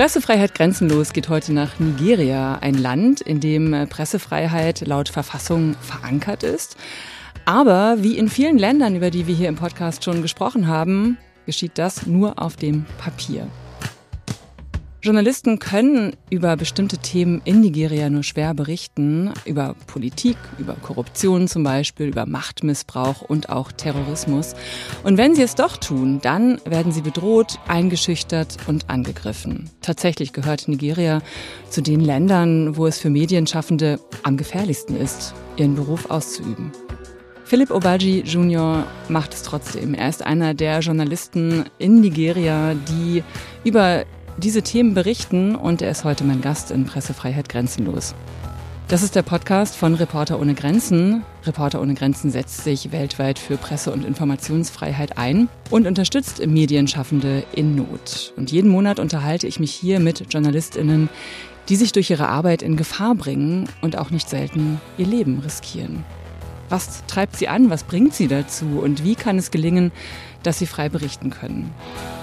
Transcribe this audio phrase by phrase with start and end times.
[0.00, 6.78] Pressefreiheit grenzenlos geht heute nach Nigeria, ein Land, in dem Pressefreiheit laut Verfassung verankert ist.
[7.44, 11.72] Aber wie in vielen Ländern, über die wir hier im Podcast schon gesprochen haben, geschieht
[11.74, 13.46] das nur auf dem Papier.
[15.02, 21.62] Journalisten können über bestimmte Themen in Nigeria nur schwer berichten, über Politik, über Korruption zum
[21.62, 24.54] Beispiel, über Machtmissbrauch und auch Terrorismus.
[25.02, 29.70] Und wenn sie es doch tun, dann werden sie bedroht, eingeschüchtert und angegriffen.
[29.80, 31.22] Tatsächlich gehört Nigeria
[31.70, 36.72] zu den Ländern, wo es für Medienschaffende am gefährlichsten ist, ihren Beruf auszuüben.
[37.50, 38.86] Philipp Obaji Jr.
[39.08, 39.94] macht es trotzdem.
[39.94, 43.24] Er ist einer der Journalisten in Nigeria, die
[43.64, 44.04] über
[44.40, 48.14] diese Themen berichten und er ist heute mein Gast in Pressefreiheit Grenzenlos.
[48.88, 51.22] Das ist der Podcast von Reporter ohne Grenzen.
[51.44, 57.76] Reporter ohne Grenzen setzt sich weltweit für Presse- und Informationsfreiheit ein und unterstützt Medienschaffende in
[57.76, 58.32] Not.
[58.36, 61.08] Und jeden Monat unterhalte ich mich hier mit Journalistinnen,
[61.68, 66.04] die sich durch ihre Arbeit in Gefahr bringen und auch nicht selten ihr Leben riskieren.
[66.70, 67.68] Was treibt sie an?
[67.68, 68.80] Was bringt sie dazu?
[68.80, 69.90] Und wie kann es gelingen,
[70.44, 71.72] dass sie frei berichten können?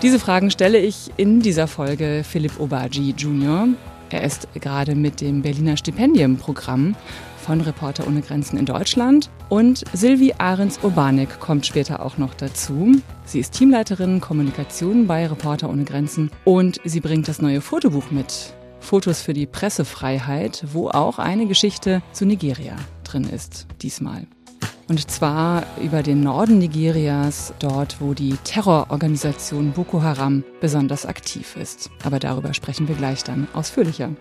[0.02, 3.68] Diese Fragen stelle ich in dieser Folge Philipp Obaji Jr.
[4.10, 6.96] Er ist gerade mit dem Berliner Stipendienprogramm
[7.46, 9.30] von Reporter ohne Grenzen in Deutschland.
[9.50, 12.94] Und Silvi Ahrens-Urbanek kommt später auch noch dazu.
[13.26, 18.54] Sie ist Teamleiterin Kommunikation bei Reporter ohne Grenzen und sie bringt das neue Fotobuch mit.
[18.80, 24.28] Fotos für die Pressefreiheit, wo auch eine Geschichte zu Nigeria drin ist, diesmal.
[24.88, 31.90] Und zwar über den Norden Nigerias, dort wo die Terrororganisation Boko Haram besonders aktiv ist.
[32.04, 34.12] Aber darüber sprechen wir gleich dann ausführlicher.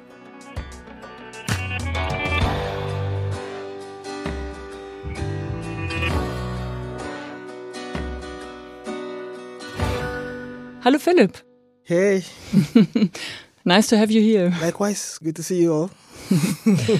[10.87, 11.43] Hallo Philipp.
[11.83, 12.23] Hey.
[13.65, 14.53] nice to have you here.
[14.61, 15.91] Likewise, good to see you all.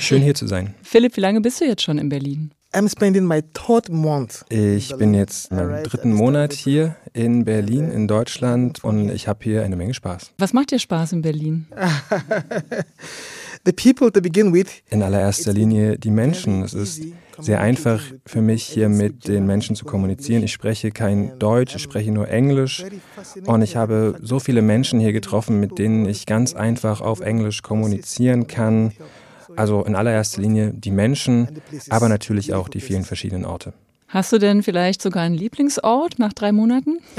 [0.01, 0.75] Schön hier zu sein.
[0.83, 2.51] Philipp, wie lange bist du jetzt schon in Berlin?
[2.77, 4.45] I'm spending my third month.
[4.51, 9.63] Ich bin jetzt im dritten Monat hier in Berlin, in Deutschland und ich habe hier
[9.63, 10.33] eine Menge Spaß.
[10.37, 11.69] Was macht dir Spaß in Berlin?
[13.65, 14.67] The people to begin with.
[14.91, 16.65] In allererster Linie die Menschen.
[16.65, 17.01] Es ist
[17.39, 20.43] sehr einfach für mich, hier mit den Menschen zu kommunizieren.
[20.43, 22.85] Ich spreche kein Deutsch, ich spreche nur Englisch
[23.47, 27.63] und ich habe so viele Menschen hier getroffen, mit denen ich ganz einfach auf Englisch
[27.63, 28.93] kommunizieren kann.
[29.57, 33.73] Also in allererster Linie die Menschen, aber natürlich auch die vielen verschiedenen Orte.
[34.09, 36.99] Hast du denn vielleicht sogar einen Lieblingsort nach drei Monaten?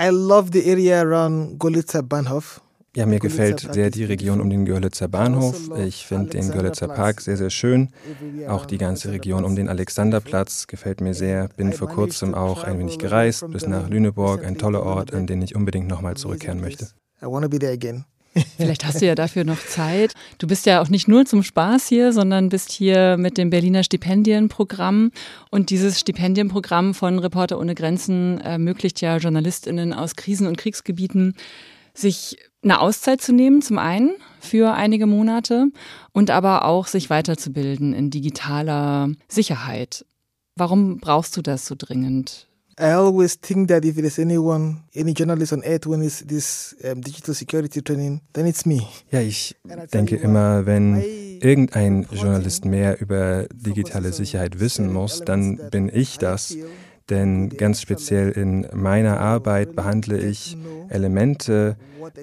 [0.00, 2.60] I love the area around Golitzer Bahnhof.
[2.96, 5.68] Ja, mir gefällt sehr die Region um den Görlitzer Bahnhof.
[5.78, 7.88] Ich finde den Görlitzer Park sehr, sehr schön.
[8.46, 11.48] Auch die ganze Region um den Alexanderplatz gefällt mir sehr.
[11.56, 15.42] Bin vor kurzem auch ein wenig gereist bis nach Lüneburg, ein toller Ort, an den
[15.42, 16.86] ich unbedingt nochmal zurückkehren möchte.
[17.20, 18.04] I want to be there again.
[18.56, 20.12] Vielleicht hast du ja dafür noch Zeit.
[20.38, 23.84] Du bist ja auch nicht nur zum Spaß hier, sondern bist hier mit dem Berliner
[23.84, 25.12] Stipendienprogramm.
[25.50, 31.34] Und dieses Stipendienprogramm von Reporter ohne Grenzen ermöglicht ja Journalistinnen aus Krisen- und Kriegsgebieten,
[31.94, 35.68] sich eine Auszeit zu nehmen, zum einen für einige Monate
[36.12, 40.04] und aber auch sich weiterzubilden in digitaler Sicherheit.
[40.56, 42.48] Warum brauchst du das so dringend?
[42.78, 47.00] I always think that if there's anyone, any journalist on earth who needs this um,
[47.00, 48.80] digital security training, then it's me.
[49.10, 49.54] Ja, ich
[49.92, 51.00] denke immer, wenn
[51.40, 56.56] irgendein Journalist mehr über digitale Sicherheit wissen muss, dann bin ich das.
[57.10, 60.56] Denn ganz speziell in meiner Arbeit behandle ich
[60.88, 61.76] Elemente,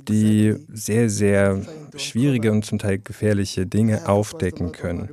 [0.07, 1.61] die sehr, sehr
[1.95, 5.09] schwierige und zum Teil gefährliche Dinge aufdecken können.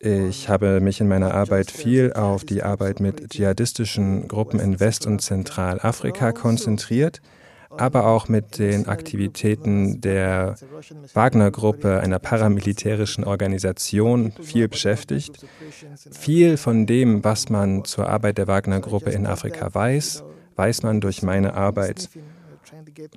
[0.00, 5.06] Ich habe mich in meiner Arbeit viel auf die Arbeit mit dschihadistischen Gruppen in West-
[5.06, 7.20] und Zentralafrika konzentriert,
[7.70, 10.54] aber auch mit den Aktivitäten der
[11.14, 15.44] Wagner-Gruppe, einer paramilitärischen Organisation, viel beschäftigt.
[16.12, 20.22] Viel von dem, was man zur Arbeit der Wagner-Gruppe in Afrika weiß,
[20.54, 22.08] weiß man durch meine Arbeit.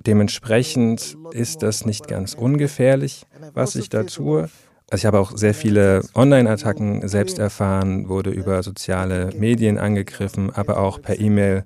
[0.04, 3.24] Dementsprechend ist das nicht ganz ungefährlich,
[3.54, 4.48] was ich da tue.
[4.92, 10.78] Also ich habe auch sehr viele Online-Attacken selbst erfahren, wurde über soziale Medien angegriffen, aber
[10.78, 11.64] auch per E-Mail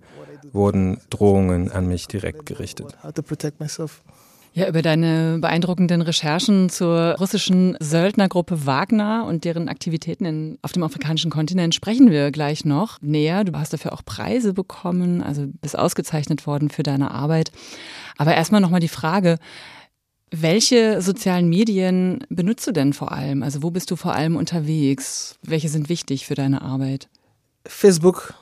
[0.53, 2.97] wurden Drohungen an mich direkt gerichtet.
[4.53, 10.85] Ja, über deine beeindruckenden Recherchen zur russischen Söldnergruppe Wagner und deren Aktivitäten in, auf dem
[10.85, 13.43] afrikanischen Kontinent sprechen wir gleich noch näher.
[13.43, 17.51] Du hast dafür auch Preise bekommen, also bist ausgezeichnet worden für deine Arbeit.
[18.19, 19.39] Aber erstmal nochmal die Frage,
[20.31, 23.43] welche sozialen Medien benutzt du denn vor allem?
[23.43, 25.39] Also wo bist du vor allem unterwegs?
[25.43, 27.09] Welche sind wichtig für deine Arbeit?
[27.65, 28.35] Facebook,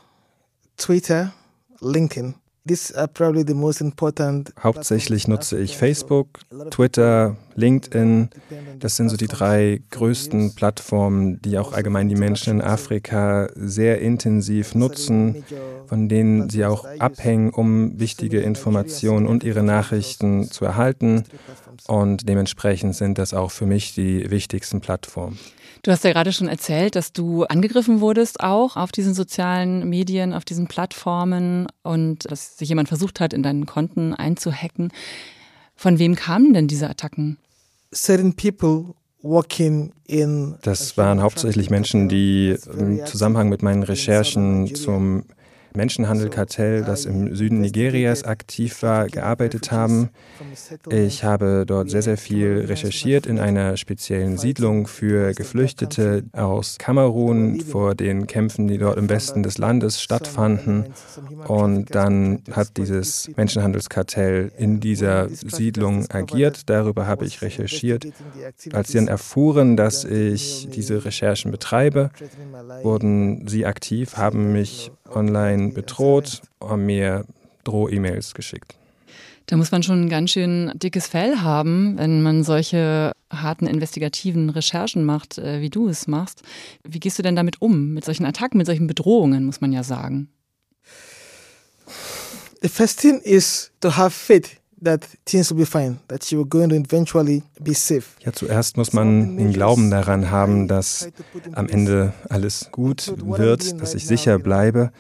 [0.77, 1.33] Twitter,
[1.81, 2.35] LinkedIn.
[4.59, 6.41] Hauptsächlich nutze ich Facebook,
[6.71, 8.31] Twitter, LinkedIn.
[8.79, 14.01] Das sind so die drei größten Plattformen, die auch allgemein die Menschen in Afrika sehr
[14.01, 15.45] intensiv nutzen,
[15.87, 21.25] von denen sie auch abhängen, um wichtige Informationen und ihre Nachrichten zu erhalten.
[21.87, 25.39] Und dementsprechend sind das auch für mich die wichtigsten Plattformen.
[25.83, 30.33] Du hast ja gerade schon erzählt, dass du angegriffen wurdest auch auf diesen sozialen Medien,
[30.33, 34.93] auf diesen Plattformen und dass sich jemand versucht hat, in deinen Konten einzuhacken.
[35.77, 37.37] Von wem kamen denn diese Attacken?
[37.93, 38.95] Certain people
[40.63, 45.25] das waren hauptsächlich Menschen, die im Zusammenhang mit meinen Recherchen zum
[45.77, 50.11] Menschenhandelkartell, das im Süden Nigerias aktiv war, gearbeitet haben.
[50.89, 57.61] Ich habe dort sehr, sehr viel recherchiert in einer speziellen Siedlung für Geflüchtete aus Kamerun
[57.61, 60.95] vor den Kämpfen, die dort im Westen des Landes stattfanden.
[61.49, 66.71] Und dann hat dieses Menschenhandelskartell in dieser Siedlung agiert.
[66.71, 68.07] Darüber habe ich recherchiert.
[68.73, 72.11] Als sie dann erfuhren, dass ich diese Recherchen betreibe,
[72.85, 77.25] wurden sie aktiv, haben mich online bedroht, haben mir
[77.65, 78.77] Droh-E-Mails geschickt.
[79.47, 84.49] Da muss man schon ein ganz schön dickes Fell haben, wenn man solche harten investigativen
[84.49, 86.43] Recherchen macht, äh, wie du es machst.
[86.83, 87.93] Wie gehst du denn damit um?
[87.93, 90.29] Mit solchen Attacken, mit solchen Bedrohungen, muss man ja sagen.
[92.63, 96.49] The first thing is to have faith that things will be fine, that you are
[96.49, 98.05] going to eventually be safe.
[98.25, 101.09] Ja, zuerst muss man den Glauben daran haben, dass
[101.53, 104.91] am Ende alles gut wird, dass ich sicher bleibe.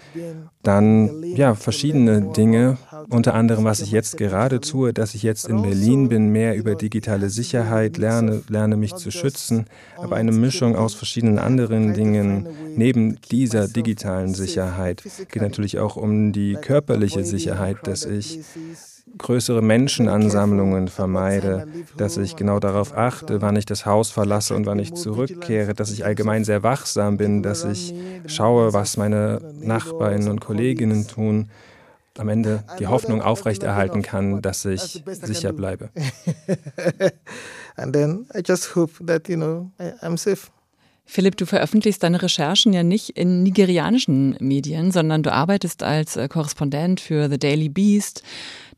[0.63, 2.79] Dann ja, verschiedene Dinge,
[3.11, 6.75] unter anderem, was ich jetzt gerade tue, dass ich jetzt in Berlin bin, mehr über
[6.75, 9.67] digitale Sicherheit lerne, lerne mich zu schützen,
[9.99, 16.33] aber eine Mischung aus verschiedenen anderen Dingen neben dieser digitalen Sicherheit geht natürlich auch um
[16.33, 18.41] die körperliche Sicherheit, dass ich
[19.19, 21.67] größere Menschenansammlungen vermeide,
[21.97, 25.91] dass ich genau darauf achte, wann ich das Haus verlasse und wann ich zurückkehre, dass
[25.91, 27.95] ich allgemein sehr wachsam bin, dass ich
[28.27, 31.51] schaue, was meine Nachbarn und Kolleginnen tun,
[32.17, 35.91] am Ende die Hoffnung aufrechterhalten kann, dass ich sicher bleibe.
[37.77, 40.51] And then I just hope that you know I'm safe.
[41.07, 46.29] Philipp, du veröffentlichst deine Recherchen ja nicht in nigerianischen Medien, sondern du arbeitest als äh,
[46.29, 48.23] Korrespondent für The Daily Beast.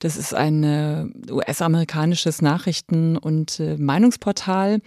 [0.01, 4.81] Das ist ein US-amerikanisches Nachrichten- und äh, Meinungsportal.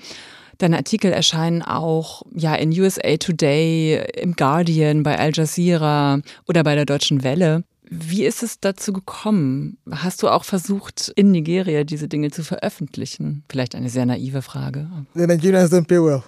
[0.60, 6.76] Deine Artikel erscheinen auch ja in USA Today, im Guardian, bei Al Jazeera oder bei
[6.76, 7.64] der Deutschen Welle.
[7.92, 9.80] Wie ist es dazu gekommen?
[9.90, 13.44] Hast du auch versucht, in Nigeria diese Dinge zu veröffentlichen?
[13.50, 14.88] Vielleicht eine sehr naive Frage.
[15.16, 16.22] The Nigerians don't pay well.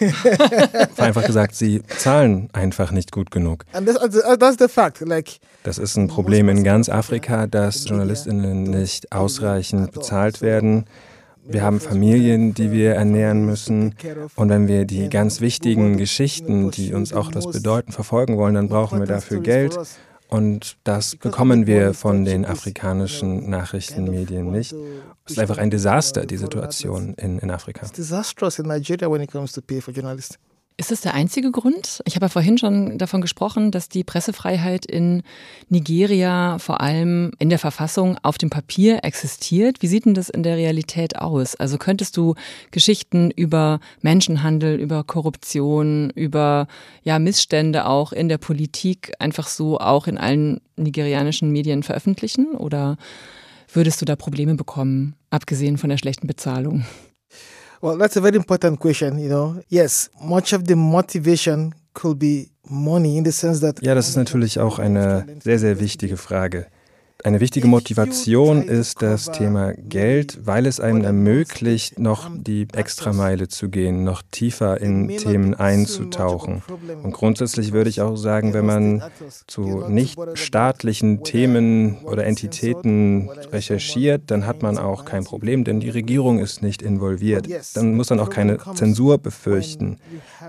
[0.96, 3.64] einfach gesagt, sie zahlen einfach nicht gut genug.
[5.64, 10.84] Das ist ein Problem in ganz Afrika, dass Journalistinnen nicht ausreichend bezahlt werden.
[11.44, 13.96] Wir haben Familien, die wir ernähren müssen.
[14.36, 18.68] Und wenn wir die ganz wichtigen Geschichten, die uns auch das bedeuten, verfolgen wollen, dann
[18.68, 19.76] brauchen wir dafür Geld.
[20.30, 24.72] Und das bekommen wir von den afrikanischen Nachrichtenmedien nicht.
[25.24, 27.84] Es ist einfach ein Desaster, die Situation in, in Afrika.
[27.84, 30.38] It's disastrous in Nigeria when it comes to pay for journalists.
[30.76, 32.00] Ist das der einzige Grund?
[32.06, 35.22] Ich habe ja vorhin schon davon gesprochen, dass die Pressefreiheit in
[35.68, 39.82] Nigeria vor allem in der Verfassung auf dem Papier existiert.
[39.82, 41.54] Wie sieht denn das in der Realität aus?
[41.54, 42.34] Also könntest du
[42.70, 46.66] Geschichten über Menschenhandel, über Korruption, über
[47.02, 52.54] ja, Missstände auch in der Politik einfach so auch in allen nigerianischen Medien veröffentlichen?
[52.54, 52.96] Oder
[53.70, 56.86] würdest du da Probleme bekommen, abgesehen von der schlechten Bezahlung?
[57.82, 59.62] Well, that's a very important question, you know.
[59.68, 64.16] Yes, much of the motivation could be money in the sense that Ja, das ist
[64.16, 66.66] natürlich auch eine sehr sehr wichtige Frage.
[67.22, 73.68] Eine wichtige Motivation ist das Thema Geld, weil es einem ermöglicht, noch die Extrameile zu
[73.68, 76.62] gehen, noch tiefer in Themen einzutauchen.
[77.02, 79.02] Und grundsätzlich würde ich auch sagen, wenn man
[79.46, 85.90] zu nicht staatlichen Themen oder Entitäten recherchiert, dann hat man auch kein Problem, denn die
[85.90, 87.48] Regierung ist nicht involviert.
[87.74, 89.98] Dann muss man auch keine Zensur befürchten.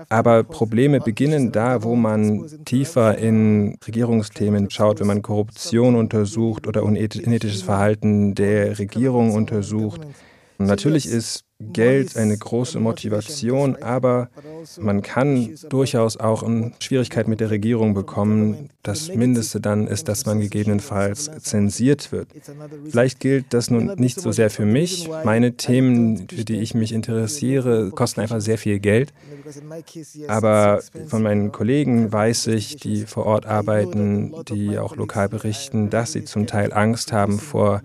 [0.08, 6.82] Aber Probleme beginnen da, wo man tiefer in Regierungsthemen schaut, wenn man Korruption untersucht oder
[6.82, 10.00] unethisches Verhalten der Regierung untersucht.
[10.58, 14.28] Natürlich ist Geld eine große Motivation, aber
[14.80, 18.70] man kann durchaus auch in Schwierigkeit mit der Regierung bekommen.
[18.82, 22.28] Das Mindeste dann ist, dass man gegebenenfalls zensiert wird.
[22.88, 25.08] Vielleicht gilt das nun nicht so sehr für mich.
[25.24, 29.12] Meine Themen, für die ich mich interessiere, kosten einfach sehr viel Geld.
[30.28, 36.12] Aber von meinen Kollegen weiß ich, die vor Ort arbeiten, die auch lokal berichten, dass
[36.12, 37.82] sie zum Teil Angst haben vor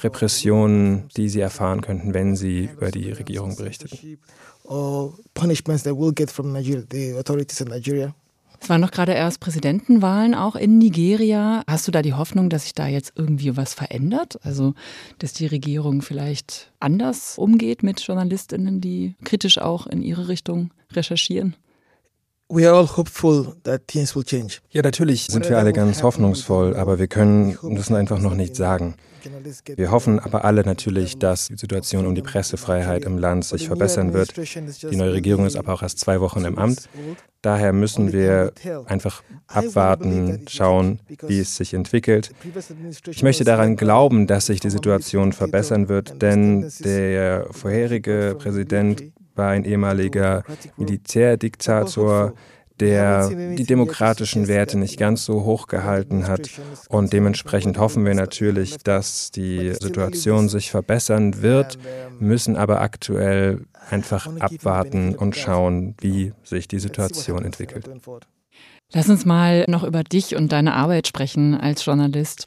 [0.00, 3.88] Repressionen, die sie erfahren könnten, wenn sie über die Regierung berichten.
[8.60, 11.62] Es waren noch gerade erst Präsidentenwahlen auch in Nigeria.
[11.66, 14.38] Hast du da die Hoffnung, dass sich da jetzt irgendwie was verändert?
[14.42, 14.74] Also,
[15.18, 21.54] dass die Regierung vielleicht anders umgeht mit Journalistinnen, die kritisch auch in ihre Richtung recherchieren?
[22.48, 24.58] We are all hopeful that things will change.
[24.70, 28.94] Ja, natürlich sind wir alle ganz hoffnungsvoll, aber wir können das einfach noch nicht sagen.
[29.74, 34.12] Wir hoffen aber alle natürlich, dass die Situation um die Pressefreiheit im Land sich verbessern
[34.12, 34.36] wird.
[34.36, 36.88] Die neue Regierung ist aber auch erst zwei Wochen im Amt.
[37.42, 38.52] Daher müssen wir
[38.86, 42.30] einfach abwarten, schauen, wie es sich entwickelt.
[43.08, 49.02] Ich möchte daran glauben, dass sich die Situation verbessern wird, denn der vorherige Präsident
[49.36, 50.42] war ein ehemaliger
[50.76, 52.34] Militärdiktator,
[52.80, 56.50] der die demokratischen Werte nicht ganz so hoch gehalten hat.
[56.88, 61.78] Und dementsprechend hoffen wir natürlich, dass die Situation sich verbessern wird,
[62.18, 67.88] müssen aber aktuell einfach abwarten und schauen, wie sich die Situation entwickelt.
[68.92, 72.46] Lass uns mal noch über dich und deine Arbeit sprechen als Journalist.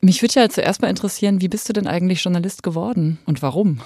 [0.00, 3.80] Mich würde ja zuerst mal interessieren, wie bist du denn eigentlich Journalist geworden und warum?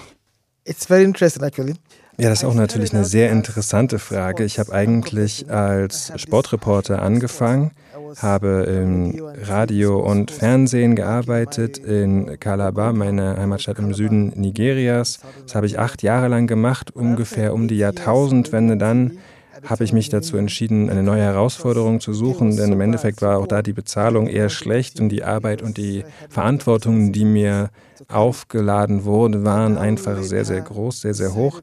[0.65, 1.75] It's very interesting actually.
[2.19, 4.43] Ja, das ist auch natürlich eine sehr interessante Frage.
[4.43, 7.71] Ich habe eigentlich als Sportreporter angefangen,
[8.17, 15.21] habe im Radio und Fernsehen gearbeitet in Calabar, meine Heimatstadt im Süden Nigerias.
[15.45, 19.19] Das habe ich acht Jahre lang gemacht, ungefähr um die Jahrtausendwende dann
[19.65, 23.47] habe ich mich dazu entschieden, eine neue Herausforderung zu suchen, denn im Endeffekt war auch
[23.47, 27.69] da die Bezahlung eher schlecht und die Arbeit und die Verantwortung, die mir
[28.07, 31.61] aufgeladen wurde, waren einfach sehr, sehr groß, sehr, sehr hoch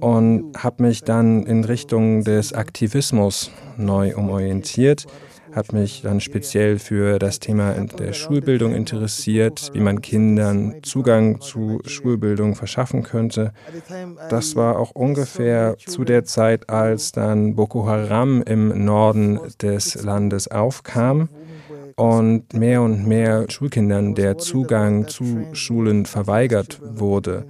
[0.00, 5.06] und habe mich dann in Richtung des Aktivismus neu umorientiert
[5.56, 11.80] habe mich dann speziell für das Thema der Schulbildung interessiert, wie man Kindern Zugang zu
[11.86, 13.52] Schulbildung verschaffen könnte.
[14.28, 20.48] Das war auch ungefähr zu der Zeit, als dann Boko Haram im Norden des Landes
[20.48, 21.30] aufkam
[21.96, 27.46] und mehr und mehr Schulkindern der Zugang zu Schulen verweigert wurde.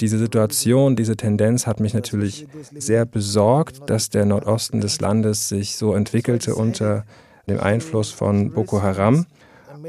[0.00, 5.76] Diese Situation, diese Tendenz hat mich natürlich sehr besorgt, dass der Nordosten des Landes sich
[5.76, 7.04] so entwickelte unter
[7.48, 9.26] dem Einfluss von Boko Haram.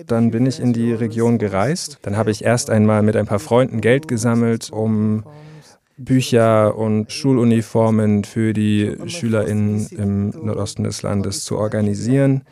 [0.06, 2.00] Dann bin ich in die Region gereist.
[2.04, 5.24] Dann habe ich erst einmal mit ein paar Freunden Geld gesammelt, um
[5.98, 12.44] Bücher und Schuluniformen für die SchülerInnen im Nordosten des Landes zu organisieren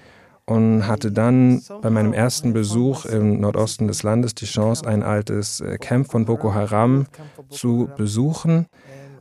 [0.46, 5.60] und hatte dann bei meinem ersten Besuch im Nordosten des Landes die Chance, ein altes
[5.60, 7.08] äh, Camp von Boko Haram
[7.50, 8.68] zu besuchen.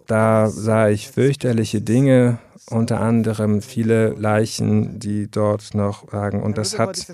[0.07, 2.39] Da sah ich fürchterliche Dinge,
[2.71, 6.43] unter anderem viele Leichen, die dort noch lagen.
[6.43, 7.07] Und das hat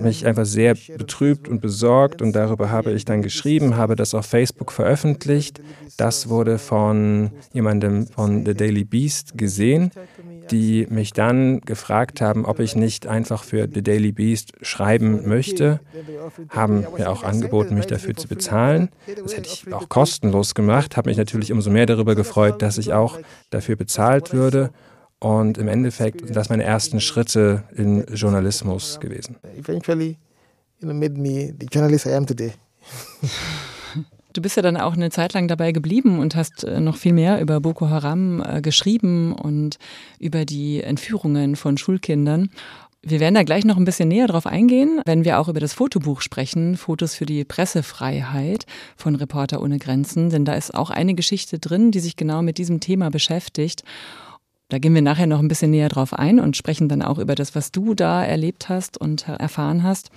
[0.00, 2.22] mich einfach sehr betrübt und besorgt.
[2.22, 5.60] Und darüber habe ich dann geschrieben, habe das auf Facebook veröffentlicht.
[5.96, 9.90] Das wurde von jemandem von The Daily Beast gesehen
[10.50, 15.80] die mich dann gefragt haben, ob ich nicht einfach für The Daily Beast schreiben möchte,
[16.48, 18.90] haben mir auch angeboten, mich dafür zu bezahlen.
[19.22, 22.92] Das hätte ich auch kostenlos gemacht, habe mich natürlich umso mehr darüber gefreut, dass ich
[22.92, 23.18] auch
[23.50, 24.70] dafür bezahlt würde.
[25.18, 29.36] Und im Endeffekt sind das meine ersten Schritte in Journalismus gewesen.
[29.56, 30.18] Eventually,
[30.78, 32.52] you know, made me the journalist I am today.
[34.36, 37.14] Du bist ja dann auch eine Zeit lang dabei geblieben und hast äh, noch viel
[37.14, 39.78] mehr über Boko Haram äh, geschrieben und
[40.18, 42.50] über die Entführungen von Schulkindern.
[43.00, 45.72] Wir werden da gleich noch ein bisschen näher drauf eingehen, wenn wir auch über das
[45.72, 51.14] Fotobuch sprechen, Fotos für die Pressefreiheit von Reporter ohne Grenzen, denn da ist auch eine
[51.14, 53.84] Geschichte drin, die sich genau mit diesem Thema beschäftigt.
[54.68, 57.36] Da gehen wir nachher noch ein bisschen näher drauf ein und sprechen dann auch über
[57.36, 60.10] das, was du da erlebt hast und erfahren hast.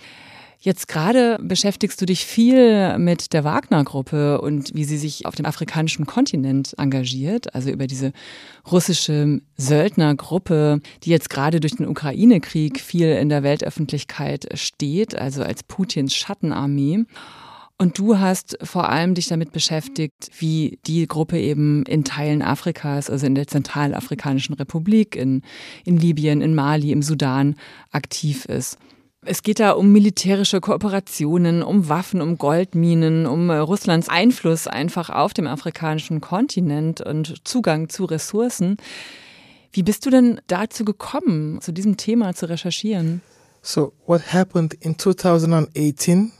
[0.62, 5.46] Jetzt gerade beschäftigst du dich viel mit der Wagner-Gruppe und wie sie sich auf dem
[5.46, 8.12] afrikanischen Kontinent engagiert, also über diese
[8.70, 15.64] russische Söldnergruppe, die jetzt gerade durch den Ukraine-Krieg viel in der Weltöffentlichkeit steht, also als
[15.64, 17.06] Putins Schattenarmee.
[17.78, 23.10] Und du hast vor allem dich damit beschäftigt, wie die Gruppe eben in Teilen Afrikas,
[23.10, 25.42] also in der Zentralafrikanischen Republik, in,
[25.86, 27.56] in Libyen, in Mali, im Sudan
[27.92, 28.78] aktiv ist.
[29.26, 35.10] Es geht da um militärische Kooperationen, um Waffen, um Goldminen, um äh, Russlands Einfluss einfach
[35.10, 38.78] auf dem afrikanischen Kontinent und Zugang zu Ressourcen.
[39.74, 43.22] Wie bist du denn dazu gekommen, zu diesem Thema zu recherchieren?
[43.62, 46.32] So, what happened in 2018?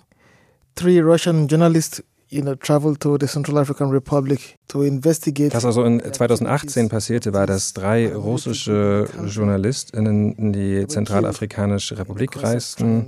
[0.76, 5.54] Three Russian journalists you know, traveled to the Central African Republic to investigate.
[5.54, 13.08] Was also in 2018 passierte, war, dass drei russische JournalistInnen in die Zentralafrikanische Republik reisten,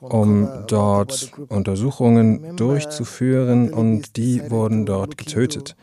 [0.00, 5.76] um dort Untersuchungen durchzuführen und die wurden dort getötet.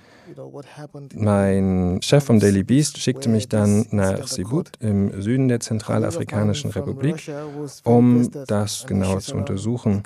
[1.14, 7.30] Mein Chef vom Daily Beast schickte mich dann nach Sibut im Süden der Zentralafrikanischen Republik,
[7.84, 10.04] um das genauer zu untersuchen.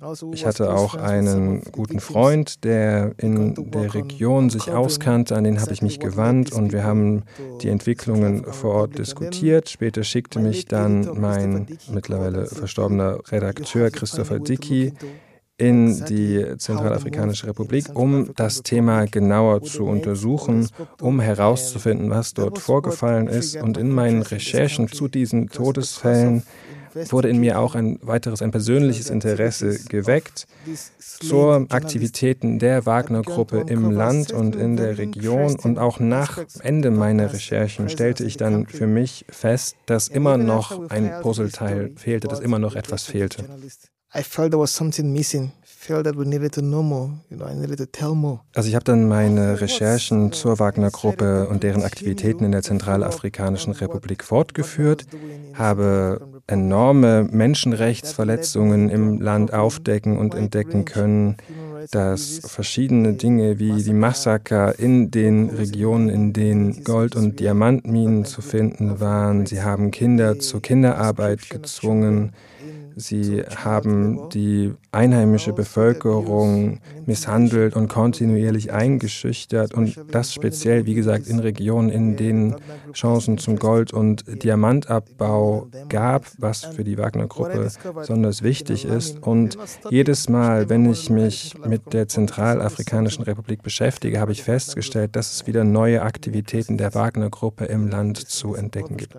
[0.00, 5.60] Also ich hatte auch einen guten Freund, der in der Region sich auskannte, an den
[5.60, 7.24] habe ich mich gewandt und wir haben
[7.60, 9.68] die Entwicklungen vor Ort diskutiert.
[9.68, 14.94] Später schickte mich dann mein mittlerweile verstorbener Redakteur Christopher Dickey
[15.58, 20.66] in die Zentralafrikanische Republik, um das Thema genauer zu untersuchen,
[21.02, 23.56] um herauszufinden, was dort vorgefallen ist.
[23.56, 26.44] Und in meinen Recherchen zu diesen Todesfällen
[26.94, 30.46] wurde in mir auch ein weiteres, ein persönliches Interesse geweckt
[30.98, 35.56] zur Aktivitäten der Wagner-Gruppe im Land und in der Region.
[35.56, 40.90] Und auch nach Ende meiner Recherchen stellte ich dann für mich fest, dass immer noch
[40.90, 43.44] ein Puzzleteil fehlte, dass immer noch etwas fehlte.
[48.54, 54.24] Also ich habe dann meine Recherchen zur Wagner-Gruppe und deren Aktivitäten in der Zentralafrikanischen Republik
[54.24, 55.06] fortgeführt,
[55.54, 56.20] habe
[56.50, 61.36] enorme Menschenrechtsverletzungen im Land aufdecken und entdecken können,
[61.90, 68.42] dass verschiedene Dinge wie die Massaker in den Regionen, in denen Gold- und Diamantminen zu
[68.42, 72.32] finden waren, sie haben Kinder zur Kinderarbeit gezwungen,
[73.00, 81.38] Sie haben die einheimische Bevölkerung misshandelt und kontinuierlich eingeschüchtert und das speziell, wie gesagt, in
[81.38, 82.56] Regionen, in denen
[82.92, 89.22] Chancen zum Gold- und Diamantabbau gab, was für die Wagner-Gruppe besonders wichtig ist.
[89.22, 89.56] Und
[89.90, 95.46] jedes Mal, wenn ich mich mit der Zentralafrikanischen Republik beschäftige, habe ich festgestellt, dass es
[95.46, 99.16] wieder neue Aktivitäten der Wagner-Gruppe im Land zu entdecken gibt.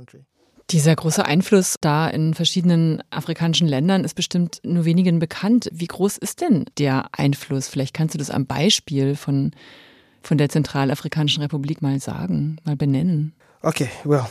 [0.71, 5.69] Dieser große Einfluss da in verschiedenen afrikanischen Ländern ist bestimmt nur wenigen bekannt.
[5.73, 7.67] Wie groß ist denn der Einfluss?
[7.67, 9.51] Vielleicht kannst du das am Beispiel von,
[10.23, 13.33] von der Zentralafrikanischen Republik mal sagen, mal benennen.
[13.63, 14.27] Okay, well,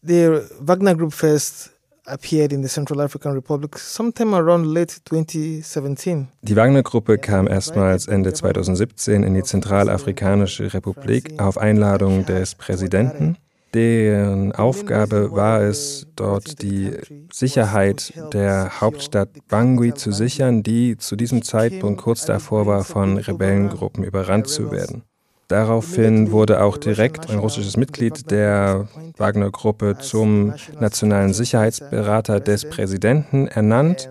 [0.00, 1.70] the Wagner Group first
[2.06, 6.28] appeared in the Central African Republic sometime around late 2017.
[6.40, 13.36] Die Wagner-Gruppe kam erstmals Ende 2017 in die Zentralafrikanische Republik auf Einladung des Präsidenten
[13.74, 16.92] deren Aufgabe war es, dort die
[17.32, 24.04] Sicherheit der Hauptstadt Bangui zu sichern, die zu diesem Zeitpunkt kurz davor war, von Rebellengruppen
[24.04, 25.02] überrannt zu werden.
[25.48, 34.08] Daraufhin wurde auch direkt ein russisches Mitglied der Wagner-Gruppe zum nationalen Sicherheitsberater des Präsidenten ernannt.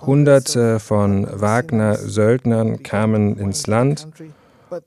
[0.00, 4.08] Hunderte von Wagner-Söldnern kamen ins Land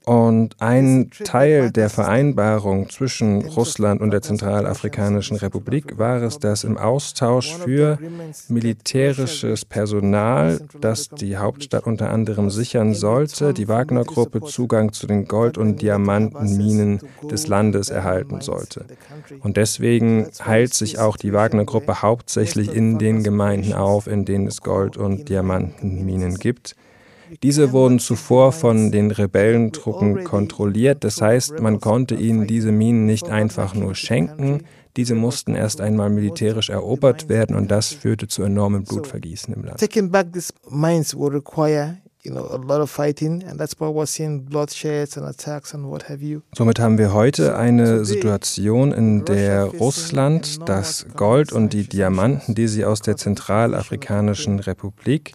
[0.04, 6.76] und ein Teil der Vereinbarung zwischen Russland und der Zentralafrikanischen Republik war es, dass im
[6.76, 7.98] Austausch für
[8.48, 15.58] militärisches Personal, das die Hauptstadt unter anderem sichern sollte, die Wagner-Gruppe Zugang zu den Gold-
[15.58, 18.86] und Diamantenminen des Landes erhalten sollte.
[19.40, 24.62] Und deswegen heilt sich auch die Wagner-Gruppe hauptsächlich in den Gemeinden auf, in denen es
[24.62, 26.76] Gold- und Diamantenminen gibt.
[27.42, 33.28] Diese wurden zuvor von den Rebellentruppen kontrolliert, das heißt, man konnte ihnen diese Minen nicht
[33.28, 34.62] einfach nur schenken,
[34.96, 39.80] diese mussten erst einmal militärisch erobert werden und das führte zu enormem Blutvergießen im Land.
[39.80, 41.96] Taking back these mines will require
[46.56, 52.66] Somit haben wir heute eine Situation, in der Russland das Gold und die Diamanten, die
[52.66, 55.34] sie aus der Zentralafrikanischen Republik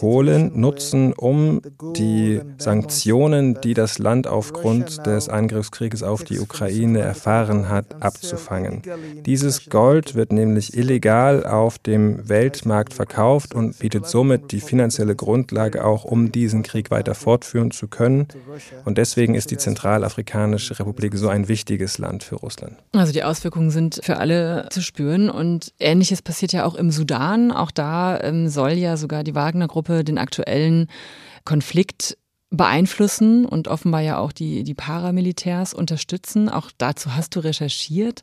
[0.00, 1.60] holen, nutzen, um
[1.96, 8.82] die Sanktionen, die das Land aufgrund des Angriffskrieges auf die Ukraine erfahren hat, abzufangen.
[9.26, 15.84] Dieses Gold wird nämlich illegal auf dem Weltmarkt verkauft und bietet somit die finanzielle Grundlage
[15.84, 18.28] auch, um diesen Krieg weiter fortführen zu können.
[18.84, 22.76] Und deswegen ist die Zentralafrikanische Republik so ein wichtiges Land für Russland.
[22.92, 27.52] Also die Auswirkungen sind für alle zu spüren und ähnliches passiert ja auch im Sudan.
[27.52, 30.88] Auch da ähm, soll ja sogar die Wagner-Gruppe den aktuellen
[31.44, 32.18] Konflikt
[32.50, 36.48] beeinflussen und offenbar ja auch die, die Paramilitärs unterstützen.
[36.48, 38.22] Auch dazu hast du recherchiert.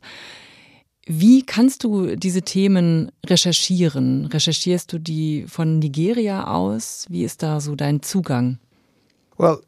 [1.06, 4.26] Wie kannst du diese Themen recherchieren?
[4.26, 7.06] Recherchierst du die von Nigeria aus?
[7.08, 8.58] Wie ist da so dein Zugang?
[9.38, 9.60] Well,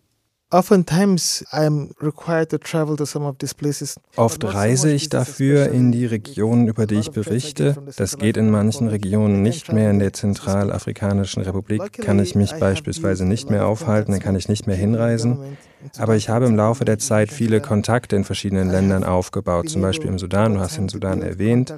[4.16, 7.76] Oft reise ich dafür in die Regionen, über die ich berichte.
[7.98, 9.90] Das geht in manchen Regionen nicht mehr.
[9.90, 14.66] In der Zentralafrikanischen Republik kann ich mich beispielsweise nicht mehr aufhalten, dann kann ich nicht
[14.66, 15.38] mehr hinreisen.
[15.98, 20.08] Aber ich habe im Laufe der Zeit viele Kontakte in verschiedenen Ländern aufgebaut, zum Beispiel
[20.08, 21.74] im Sudan, du hast den Sudan erwähnt,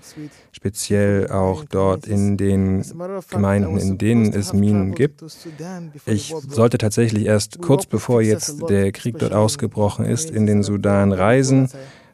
[0.53, 2.85] speziell auch dort in den
[3.31, 5.23] Gemeinden, in denen es Minen gibt.
[6.07, 11.13] Ich sollte tatsächlich erst kurz bevor jetzt der Krieg dort ausgebrochen ist, in den Sudan
[11.13, 11.69] reisen.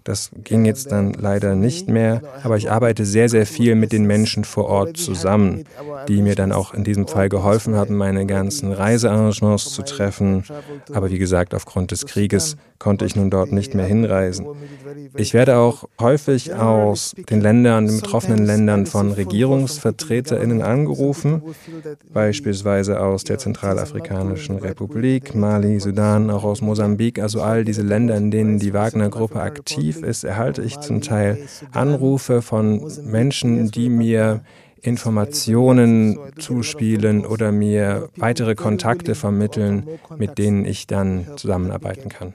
[0.06, 4.04] Das ging jetzt dann leider nicht mehr, aber ich arbeite sehr, sehr viel mit den
[4.04, 5.64] Menschen vor Ort zusammen,
[6.06, 10.44] die mir dann auch in diesem Fall geholfen haben, meine ganzen Reisearrangements zu treffen.
[10.92, 14.46] Aber wie gesagt, aufgrund des Krieges konnte ich nun dort nicht mehr hinreisen.
[15.16, 21.42] Ich werde auch häufig aus den Ländern, den betroffenen Ländern von RegierungsvertreterInnen angerufen,
[22.12, 28.30] beispielsweise aus der Zentralafrikanischen Republik, Mali, Sudan, auch aus Mosambik, also all diese Länder, in
[28.30, 34.42] denen die Wagner-Gruppe aktiv aktiv ist, erhalte ich zum Teil Anrufe von Menschen, die mir
[34.80, 42.35] Informationen zuspielen oder mir weitere Kontakte vermitteln, mit denen ich dann zusammenarbeiten kann.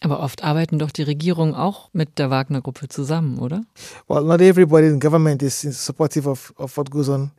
[0.00, 3.62] Aber oft arbeiten doch die Regierungen auch mit der Wagner-Gruppe zusammen, oder?
[4.08, 7.30] Well, not everybody in government is supportive of, of what goes on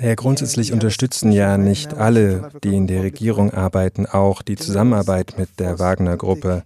[0.00, 5.60] ja, grundsätzlich unterstützen ja nicht alle, die in der Regierung arbeiten, auch die Zusammenarbeit mit
[5.60, 6.62] der Wagner-Gruppe.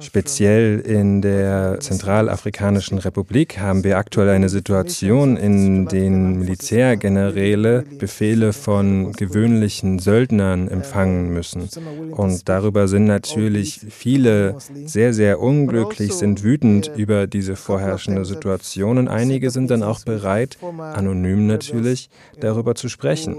[0.00, 9.12] Speziell in der Zentralafrikanischen Republik haben wir aktuell eine Situation, in der Militärgeneräle Befehle von
[9.12, 11.68] gewöhnlichen Söldnern empfangen müssen.
[12.12, 18.98] Und darüber sind natürlich viele sehr, sehr unglücklich, sind wütend über diese vorherrschende Situation.
[18.98, 22.10] Und einige sind dann auch bereit, anonym natürlich,
[22.40, 23.36] darüber zu sprechen.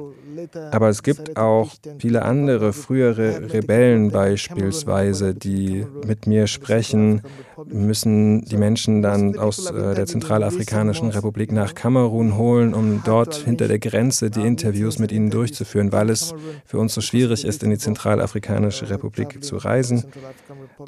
[0.72, 7.22] Aber es gibt auch viele andere frühere Rebellen beispielsweise, die mit mir sprechen,
[7.66, 13.68] müssen die Menschen dann aus äh, der Zentralafrikanischen Republik nach Kamerun holen, um dort hinter
[13.68, 16.34] der Grenze die Interviews mit ihnen durchzuführen, weil es
[16.66, 20.06] für uns so schwierig ist, in die Zentralafrikanische Republik zu reisen.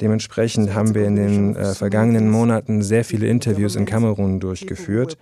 [0.00, 5.16] Dementsprechend haben wir in den äh, vergangenen Monaten sehr viele Interviews in Kamerun durchgeführt.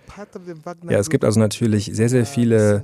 [0.89, 2.83] Ja, es gibt also natürlich sehr, sehr viele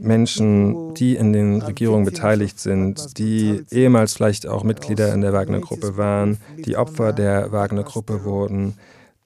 [0.00, 5.96] Menschen, die in den Regierungen beteiligt sind, die ehemals vielleicht auch Mitglieder in der Wagner-Gruppe
[5.96, 8.74] waren, die Opfer der Wagner-Gruppe wurden,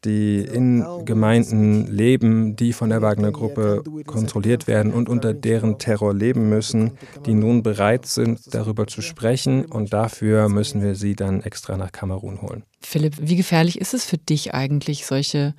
[0.05, 6.49] die in Gemeinden leben, die von der Wagner-Gruppe kontrolliert werden und unter deren Terror leben
[6.49, 6.93] müssen,
[7.25, 9.65] die nun bereit sind, darüber zu sprechen.
[9.65, 12.65] Und dafür müssen wir sie dann extra nach Kamerun holen.
[12.81, 15.55] Philipp, wie gefährlich ist es für dich eigentlich, solche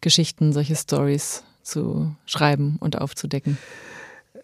[0.00, 3.58] Geschichten, solche Stories zu schreiben und aufzudecken?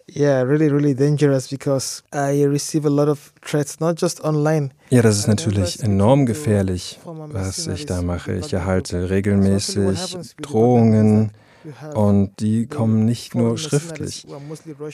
[0.07, 4.71] Yeah, really, really dangerous because I receive a lot of threats, not just online.
[4.91, 8.33] Ja, das ist natürlich enorm gefährlich, was ich da mache.
[8.33, 11.31] Ich erhalte regelmäßig Drohungen,
[11.93, 14.25] und die kommen nicht nur schriftlich.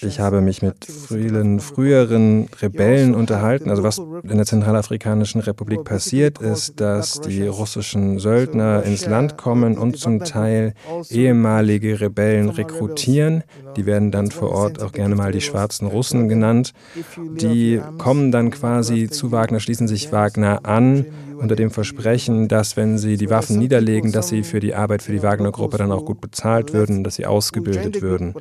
[0.01, 3.69] Ich habe mich mit vielen früheren Rebellen unterhalten.
[3.69, 9.77] Also was in der Zentralafrikanischen Republik passiert ist, dass die russischen Söldner ins Land kommen
[9.77, 10.73] und zum Teil
[11.09, 13.43] ehemalige Rebellen rekrutieren.
[13.77, 16.73] Die werden dann vor Ort auch gerne mal die schwarzen Russen genannt.
[17.17, 21.05] Die kommen dann quasi zu Wagner, schließen sich Wagner an
[21.41, 25.11] unter dem Versprechen, dass wenn sie die Waffen niederlegen, dass sie für die Arbeit für
[25.11, 28.33] die Wagner-Gruppe dann auch gut bezahlt würden, dass sie ausgebildet würden.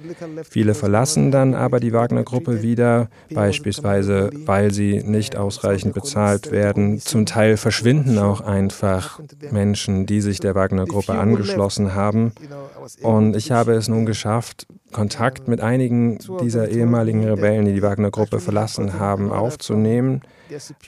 [0.48, 6.98] Viele verlassen dann aber die Wagner-Gruppe wieder, beispielsweise weil sie nicht ausreichend bezahlt werden.
[6.98, 12.33] Zum Teil verschwinden auch einfach Menschen, die sich der Wagner-Gruppe angeschlossen haben.
[13.02, 18.40] Und ich habe es nun geschafft, Kontakt mit einigen dieser ehemaligen Rebellen, die die Wagner-Gruppe
[18.40, 20.22] verlassen haben, aufzunehmen.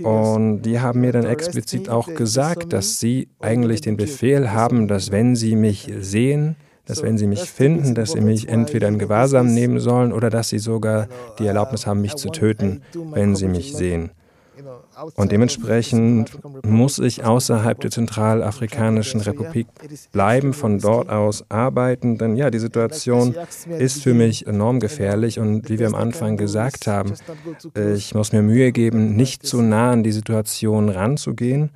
[0.03, 5.13] Und die haben mir dann explizit auch gesagt, dass sie eigentlich den Befehl haben, dass
[5.13, 9.53] wenn sie mich sehen, dass wenn sie mich finden, dass sie mich entweder in Gewahrsam
[9.53, 13.75] nehmen sollen oder dass sie sogar die Erlaubnis haben, mich zu töten, wenn sie mich
[13.75, 14.11] sehen.
[15.15, 19.67] Und dementsprechend muss ich außerhalb der Zentralafrikanischen Republik
[20.13, 23.35] bleiben, von dort aus arbeiten, denn ja, die Situation
[23.79, 27.15] ist für mich enorm gefährlich und wie wir am Anfang gesagt haben,
[27.95, 31.71] ich muss mir Mühe geben, nicht zu nah an die Situation ranzugehen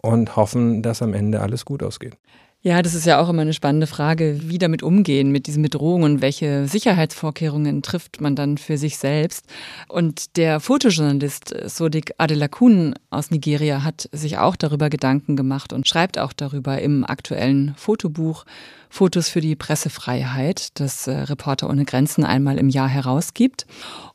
[0.00, 2.16] und hoffen, dass am Ende alles gut ausgeht.
[2.66, 6.14] Ja, das ist ja auch immer eine spannende Frage, wie damit umgehen mit diesen Bedrohungen
[6.14, 9.44] und welche Sicherheitsvorkehrungen trifft man dann für sich selbst.
[9.86, 16.18] Und der Fotojournalist Sodik Adelakun aus Nigeria hat sich auch darüber Gedanken gemacht und schreibt
[16.18, 18.46] auch darüber im aktuellen Fotobuch
[18.88, 23.66] Fotos für die Pressefreiheit, das äh, Reporter ohne Grenzen einmal im Jahr herausgibt.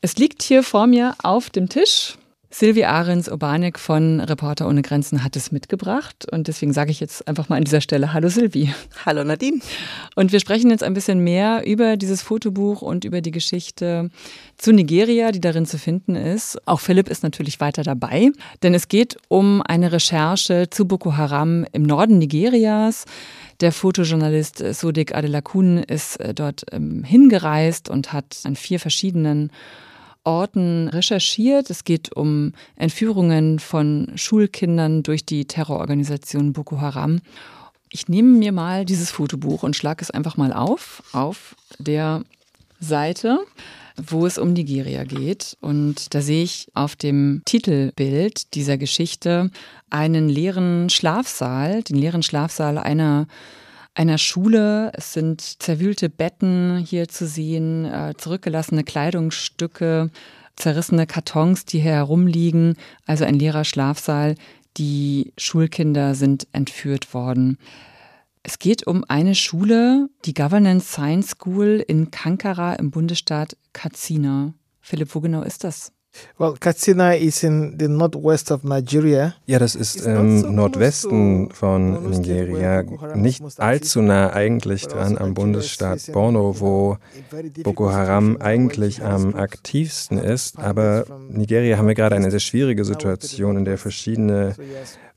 [0.01, 2.17] Es liegt hier vor mir auf dem Tisch
[2.51, 7.27] Silvi Ahrens Obanek von Reporter ohne Grenzen hat es mitgebracht und deswegen sage ich jetzt
[7.27, 8.73] einfach mal an dieser Stelle Hallo Silvi.
[9.05, 9.59] Hallo Nadine.
[10.15, 14.09] Und wir sprechen jetzt ein bisschen mehr über dieses Fotobuch und über die Geschichte
[14.57, 16.57] zu Nigeria, die darin zu finden ist.
[16.67, 18.31] Auch Philipp ist natürlich weiter dabei,
[18.63, 23.05] denn es geht um eine Recherche zu Boko Haram im Norden Nigerias.
[23.61, 29.51] Der Fotojournalist Sodik Adelakun ist äh, dort ähm, hingereist und hat an vier verschiedenen
[30.23, 31.69] Orten recherchiert.
[31.69, 37.21] Es geht um Entführungen von Schulkindern durch die Terrororganisation Boko Haram.
[37.91, 42.23] Ich nehme mir mal dieses Fotobuch und schlage es einfach mal auf, auf der
[42.79, 43.39] Seite,
[43.97, 45.57] wo es um Nigeria geht.
[45.59, 49.49] Und da sehe ich auf dem Titelbild dieser Geschichte
[49.89, 53.27] einen leeren Schlafsaal, den leeren Schlafsaal einer
[53.99, 54.91] einer Schule.
[54.95, 60.09] Es sind zerwühlte Betten hier zu sehen, äh, zurückgelassene Kleidungsstücke,
[60.55, 64.35] zerrissene Kartons, die hier herumliegen, also ein leerer Schlafsaal.
[64.77, 67.57] Die Schulkinder sind entführt worden.
[68.41, 74.53] Es geht um eine Schule, die Governance Science School in Kankara im Bundesstaat Katsina.
[74.79, 75.91] Philipp, wo genau ist das?
[76.37, 79.35] Well, Katsina is in the northwest of Nigeria.
[79.45, 82.83] Ja, das ist im Nordwesten von Nigeria,
[83.15, 86.97] nicht allzu nah eigentlich dran am Bundesstaat Borno, wo
[87.63, 90.57] Boko Haram eigentlich am aktivsten ist.
[90.59, 94.55] Aber Nigeria haben wir gerade eine sehr schwierige Situation, in der verschiedene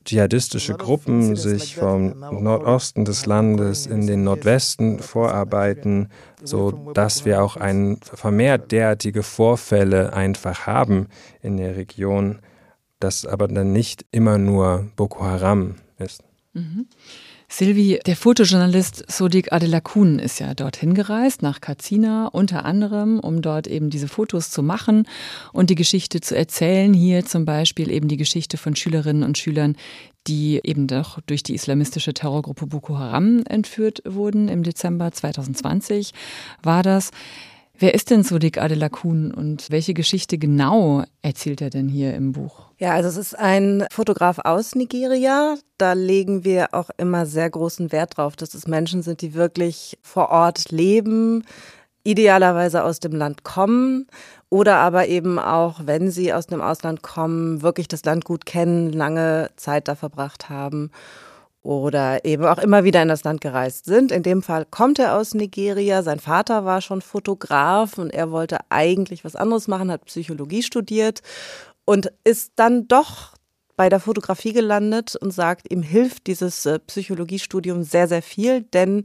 [0.04, 6.08] dschihadistische Gruppen sich vom Nordosten des Landes in den Nordwesten vorarbeiten,
[6.42, 11.08] so dass wir auch ein vermehrt derartige Vorfälle einfach haben
[11.40, 12.40] in der Region,
[13.00, 16.22] das aber dann nicht immer nur Boko Haram ist.
[16.52, 16.86] Mhm.
[17.54, 23.66] Silvi, der Fotojournalist Sodik Adelakun ist ja dorthin gereist, nach Katsina, unter anderem, um dort
[23.66, 25.06] eben diese Fotos zu machen
[25.52, 26.94] und die Geschichte zu erzählen.
[26.94, 29.76] Hier zum Beispiel eben die Geschichte von Schülerinnen und Schülern,
[30.26, 34.48] die eben doch durch die islamistische Terrorgruppe Boko Haram entführt wurden.
[34.48, 36.12] Im Dezember 2020
[36.62, 37.10] war das.
[37.82, 42.66] Wer ist denn Sodik Adelakun und welche Geschichte genau erzählt er denn hier im Buch?
[42.78, 45.56] Ja, also es ist ein Fotograf aus Nigeria.
[45.78, 49.98] Da legen wir auch immer sehr großen Wert drauf, dass es Menschen sind, die wirklich
[50.00, 51.44] vor Ort leben,
[52.04, 54.06] idealerweise aus dem Land kommen
[54.48, 58.92] oder aber eben auch, wenn sie aus dem Ausland kommen, wirklich das Land gut kennen,
[58.92, 60.92] lange Zeit da verbracht haben
[61.62, 64.10] oder eben auch immer wieder in das Land gereist sind.
[64.10, 66.02] In dem Fall kommt er aus Nigeria.
[66.02, 71.20] Sein Vater war schon Fotograf und er wollte eigentlich was anderes machen, hat Psychologie studiert
[71.84, 73.34] und ist dann doch
[73.76, 79.04] bei der Fotografie gelandet und sagt, ihm hilft dieses äh, Psychologiestudium sehr, sehr viel, denn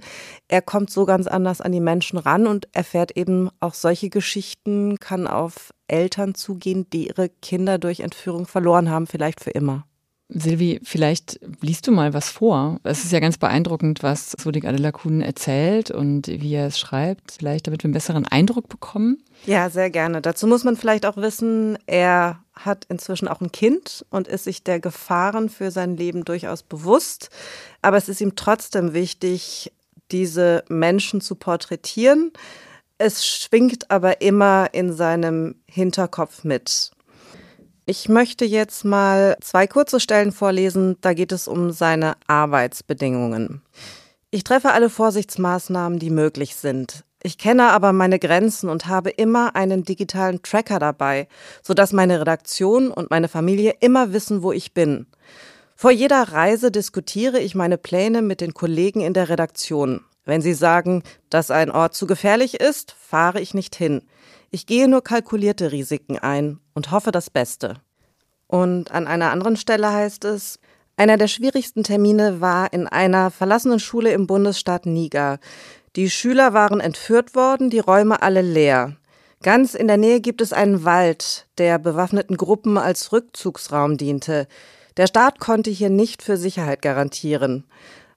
[0.50, 4.98] er kommt so ganz anders an die Menschen ran und erfährt eben auch solche Geschichten,
[5.00, 9.86] kann auf Eltern zugehen, die ihre Kinder durch Entführung verloren haben, vielleicht für immer.
[10.30, 12.80] Silvi, vielleicht liest du mal was vor.
[12.84, 17.36] Es ist ja ganz beeindruckend, was Sodik Adelakun erzählt und wie er es schreibt.
[17.40, 19.24] Vielleicht, damit wir einen besseren Eindruck bekommen.
[19.46, 20.22] Ja, sehr gerne.
[20.22, 24.64] Dazu muss man vielleicht auch wissen, er hat inzwischen auch ein Kind und ist sich
[24.64, 27.30] der Gefahren für sein Leben durchaus bewusst.
[27.82, 29.72] Aber es ist ihm trotzdem wichtig,
[30.12, 32.34] diese Menschen zu porträtieren.
[32.98, 36.92] Es schwingt aber immer in seinem Hinterkopf mit.
[37.90, 40.98] Ich möchte jetzt mal zwei kurze Stellen vorlesen.
[41.00, 43.62] Da geht es um seine Arbeitsbedingungen.
[44.30, 47.06] Ich treffe alle Vorsichtsmaßnahmen, die möglich sind.
[47.24, 51.30] Ich kenne aber meine Grenzen und habe immer einen digitalen Tracker dabei,
[51.64, 55.08] sodass meine Redaktion und meine Familie immer wissen, wo ich bin.
[55.74, 60.02] Vor jeder Reise diskutiere ich meine Pläne mit den Kollegen in der Redaktion.
[60.26, 64.02] Wenn sie sagen, dass ein Ort zu gefährlich ist, fahre ich nicht hin.
[64.50, 67.76] Ich gehe nur kalkulierte Risiken ein und hoffe das Beste.
[68.48, 70.60] Und an einer anderen Stelle heißt es,
[70.96, 75.40] einer der schwierigsten Termine war in einer verlassenen Schule im Bundesstaat Niger.
[75.96, 78.96] Die Schüler waren entführt worden, die Räume alle leer.
[79.44, 84.48] Ganz in der Nähe gibt es einen Wald, der bewaffneten Gruppen als Rückzugsraum diente.
[84.96, 87.66] Der Staat konnte hier nicht für Sicherheit garantieren.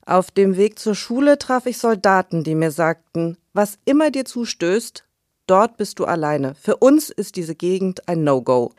[0.05, 5.05] Auf dem Weg zur Schule traf ich Soldaten, die mir sagten, was immer dir zustößt,
[5.47, 6.55] Dort bist du alleine.
[6.55, 8.71] Für uns ist diese Gegend ein No-Go.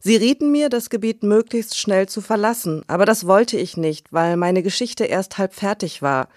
[0.00, 4.36] Sie rieten mir, das Gebiet möglichst schnell zu verlassen, aber das wollte ich nicht, weil
[4.36, 6.28] meine Geschichte erst halb fertig war.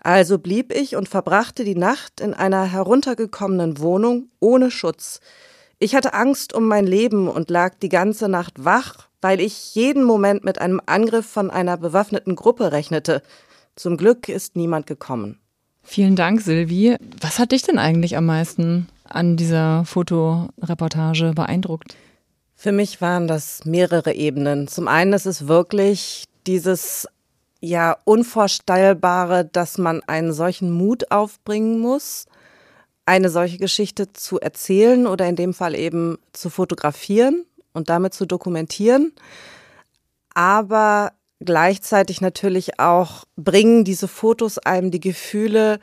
[0.00, 5.20] Also blieb ich und verbrachte die Nacht in einer heruntergekommenen Wohnung ohne Schutz.
[5.78, 10.04] Ich hatte Angst um mein Leben und lag die ganze Nacht wach, weil ich jeden
[10.04, 13.22] Moment mit einem Angriff von einer bewaffneten Gruppe rechnete.
[13.76, 15.40] Zum Glück ist niemand gekommen.
[15.82, 16.96] Vielen Dank, Silvi.
[17.20, 21.96] Was hat dich denn eigentlich am meisten an dieser Fotoreportage beeindruckt?
[22.54, 24.68] Für mich waren das mehrere Ebenen.
[24.68, 27.08] Zum einen ist es wirklich dieses
[27.60, 32.26] ja unvorstellbare, dass man einen solchen Mut aufbringen muss,
[33.04, 38.26] eine solche Geschichte zu erzählen oder in dem Fall eben zu fotografieren und damit zu
[38.26, 39.12] dokumentieren.
[40.34, 45.80] Aber gleichzeitig natürlich auch bringen diese Fotos einem die Gefühle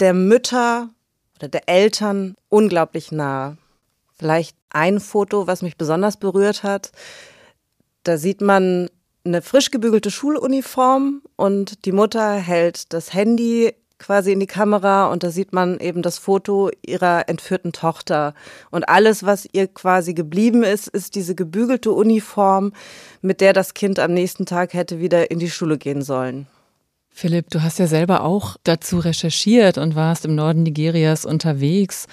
[0.00, 0.90] der Mütter
[1.38, 3.56] oder der Eltern unglaublich nahe.
[4.16, 6.92] Vielleicht ein Foto, was mich besonders berührt hat.
[8.04, 8.88] Da sieht man
[9.24, 15.22] eine frisch gebügelte Schuluniform und die Mutter hält das Handy quasi in die Kamera und
[15.22, 18.34] da sieht man eben das Foto ihrer entführten Tochter.
[18.70, 22.72] Und alles, was ihr quasi geblieben ist, ist diese gebügelte Uniform,
[23.22, 26.46] mit der das Kind am nächsten Tag hätte wieder in die Schule gehen sollen.
[27.16, 32.06] Philipp, du hast ja selber auch dazu recherchiert und warst im Norden Nigerias unterwegs.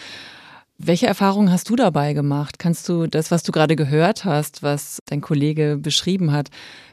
[0.78, 2.60] Welche Erfahrungen hast du dabei gemacht?
[2.60, 6.50] Kannst du das, was du gerade gehört hast, was dein Kollege beschrieben hat,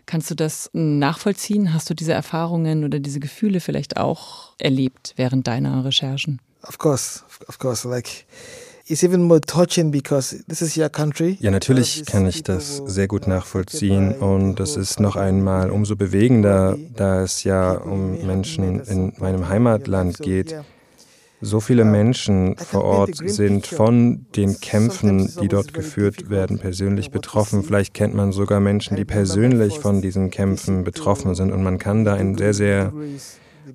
[0.06, 1.74] kannst du das nachvollziehen?
[1.74, 6.40] Hast du diese Erfahrungen oder diese Gefühle vielleicht auch erlebt während deiner Recherchen?
[6.62, 8.24] Of course, of course, like
[8.90, 11.36] It's even more touching because this is your country.
[11.40, 16.78] Ja, natürlich kann ich das sehr gut nachvollziehen und es ist noch einmal umso bewegender,
[16.96, 20.54] da es ja um Menschen in meinem Heimatland geht,
[21.42, 27.62] so viele Menschen vor Ort sind von den Kämpfen, die dort geführt werden, persönlich betroffen.
[27.62, 31.52] Vielleicht kennt man sogar Menschen, die persönlich von diesen Kämpfen betroffen sind.
[31.52, 32.92] Und man kann da ein sehr, sehr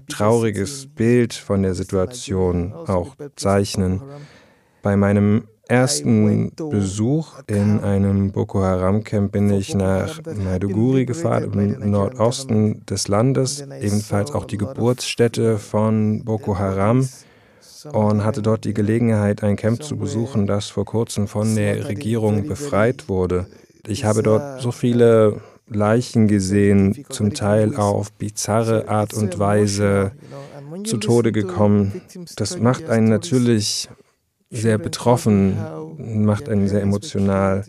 [0.09, 4.01] trauriges Bild von der Situation auch zeichnen.
[4.83, 12.85] Bei meinem ersten Besuch in einem Boko Haram-Camp bin ich nach Maiduguri gefahren, im Nordosten
[12.85, 17.07] des Landes, ebenfalls auch die Geburtsstätte von Boko Haram
[17.93, 22.45] und hatte dort die Gelegenheit, ein Camp zu besuchen, das vor kurzem von der Regierung
[22.45, 23.47] befreit wurde.
[23.87, 30.11] Ich habe dort so viele Leichen gesehen, zum Teil auf bizarre Art und Weise
[30.83, 32.01] zu Tode gekommen.
[32.35, 33.87] Das macht einen natürlich
[34.53, 35.57] sehr betroffen,
[35.97, 37.65] macht einen sehr emotional.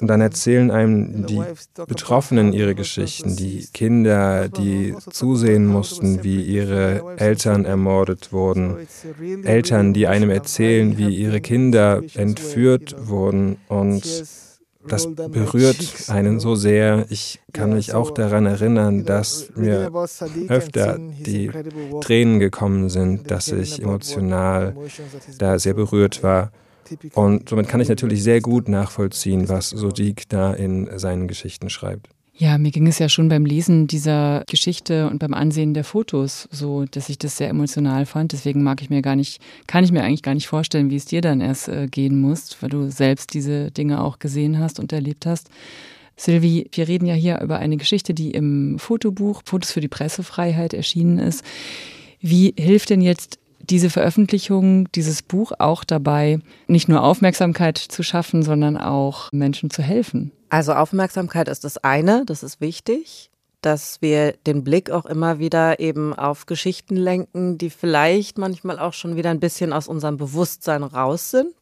[0.00, 1.42] Und dann erzählen einem die
[1.86, 8.76] Betroffenen ihre Geschichten, die Kinder, die zusehen mussten, wie ihre Eltern ermordet wurden.
[9.44, 14.02] Eltern, die einem erzählen, wie ihre Kinder entführt wurden und
[14.86, 17.06] das berührt einen so sehr.
[17.10, 19.90] Ich kann mich auch daran erinnern, dass mir
[20.48, 21.50] öfter die
[22.00, 24.74] Tränen gekommen sind, dass ich emotional
[25.38, 26.52] da sehr berührt war.
[27.14, 32.08] Und somit kann ich natürlich sehr gut nachvollziehen, was Sodik da in seinen Geschichten schreibt.
[32.42, 36.48] Ja, mir ging es ja schon beim Lesen dieser Geschichte und beim Ansehen der Fotos
[36.50, 38.32] so, dass ich das sehr emotional fand.
[38.32, 41.04] Deswegen mag ich mir gar nicht, kann ich mir eigentlich gar nicht vorstellen, wie es
[41.04, 44.92] dir dann erst äh, gehen muss, weil du selbst diese Dinge auch gesehen hast und
[44.92, 45.50] erlebt hast.
[46.16, 50.74] Sylvie, wir reden ja hier über eine Geschichte, die im Fotobuch Fotos für die Pressefreiheit
[50.74, 51.44] erschienen ist.
[52.20, 58.42] Wie hilft denn jetzt diese Veröffentlichung, dieses Buch auch dabei, nicht nur Aufmerksamkeit zu schaffen,
[58.42, 60.32] sondern auch Menschen zu helfen?
[60.48, 63.30] Also Aufmerksamkeit ist das eine, das ist wichtig,
[63.62, 68.92] dass wir den Blick auch immer wieder eben auf Geschichten lenken, die vielleicht manchmal auch
[68.92, 71.54] schon wieder ein bisschen aus unserem Bewusstsein raus sind.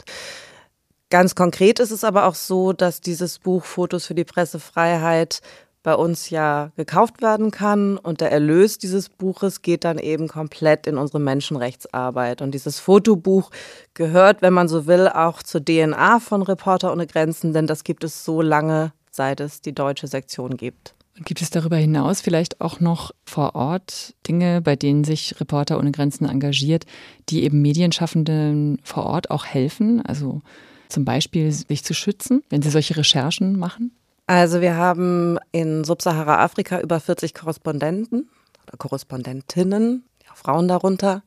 [1.10, 5.40] Ganz konkret ist es aber auch so, dass dieses Buch Fotos für die Pressefreiheit
[5.82, 10.86] bei uns ja gekauft werden kann und der Erlös dieses Buches geht dann eben komplett
[10.86, 12.42] in unsere Menschenrechtsarbeit.
[12.42, 13.50] Und dieses Fotobuch
[13.94, 18.04] gehört, wenn man so will, auch zur DNA von Reporter ohne Grenzen, denn das gibt
[18.04, 20.94] es so lange, seit es die deutsche Sektion gibt.
[21.16, 25.78] Und gibt es darüber hinaus vielleicht auch noch vor Ort Dinge, bei denen sich Reporter
[25.78, 26.84] ohne Grenzen engagiert,
[27.28, 30.04] die eben Medienschaffenden vor Ort auch helfen?
[30.04, 30.42] Also
[30.88, 33.92] zum Beispiel sich zu schützen, wenn sie solche Recherchen machen?
[34.30, 38.30] Also wir haben in Subsahara-Afrika über 40 Korrespondenten
[38.64, 41.24] oder Korrespondentinnen, ja, Frauen darunter.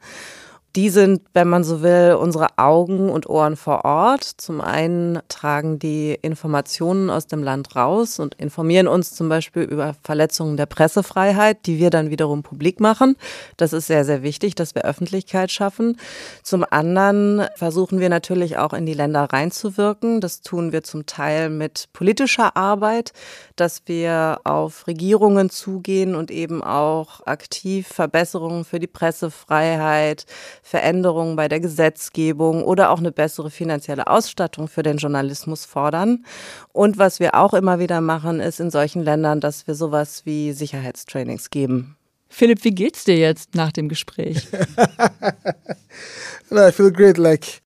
[0.75, 4.23] Die sind, wenn man so will, unsere Augen und Ohren vor Ort.
[4.23, 9.93] Zum einen tragen die Informationen aus dem Land raus und informieren uns zum Beispiel über
[10.03, 13.17] Verletzungen der Pressefreiheit, die wir dann wiederum publik machen.
[13.57, 15.97] Das ist sehr, sehr wichtig, dass wir Öffentlichkeit schaffen.
[16.41, 20.21] Zum anderen versuchen wir natürlich auch in die Länder reinzuwirken.
[20.21, 23.13] Das tun wir zum Teil mit politischer Arbeit,
[23.55, 30.25] dass wir auf Regierungen zugehen und eben auch aktiv Verbesserungen für die Pressefreiheit,
[30.63, 36.25] Veränderungen bei der Gesetzgebung oder auch eine bessere finanzielle Ausstattung für den Journalismus fordern.
[36.71, 40.53] Und was wir auch immer wieder machen, ist in solchen Ländern, dass wir sowas wie
[40.53, 41.97] Sicherheitstrainings geben.
[42.29, 44.47] Philipp, wie geht's dir jetzt nach dem Gespräch?
[46.51, 47.61] I feel great, like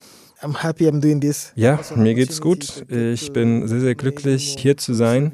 [0.42, 1.52] I'm happy I'm doing this.
[1.56, 2.86] Ja, mir geht's gut.
[2.90, 5.32] Ich bin sehr, sehr glücklich, hier zu sein,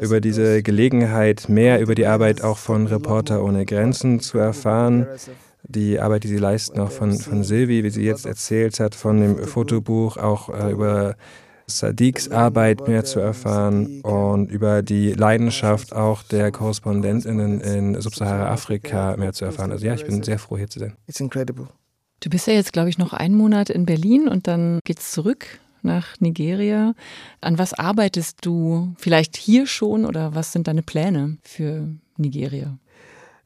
[0.00, 5.06] über diese Gelegenheit, mehr über die Arbeit auch von Reporter ohne Grenzen zu erfahren
[5.68, 9.20] die Arbeit, die sie leisten, auch von, von Silvi, wie sie jetzt erzählt hat, von
[9.20, 11.16] dem Fotobuch, auch äh, über
[11.66, 19.32] Sadiqs Arbeit mehr zu erfahren und über die Leidenschaft auch der Korrespondentinnen in Subsahara-Afrika mehr
[19.32, 19.72] zu erfahren.
[19.72, 20.96] Also ja, ich bin sehr froh, hier zu sein.
[21.08, 21.66] It's incredible.
[22.20, 25.46] Du bist ja jetzt, glaube ich, noch einen Monat in Berlin und dann geht's zurück
[25.82, 26.94] nach Nigeria.
[27.40, 32.78] An was arbeitest du vielleicht hier schon oder was sind deine Pläne für Nigeria?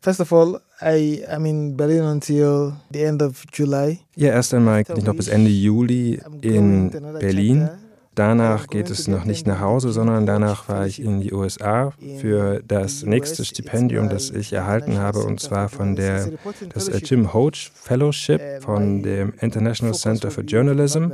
[0.03, 4.01] First of all, I am in Berlin until the end of July.
[4.17, 7.69] Ja, erst einmal bin ich noch bis Ende Juli in Berlin.
[8.15, 12.63] Danach geht es noch nicht nach Hause, sondern danach fahre ich in die USA für
[12.67, 16.31] das nächste Stipendium, das ich erhalten habe, und zwar von der
[16.73, 21.13] das Jim Hoge Fellowship von dem International Center for Journalism.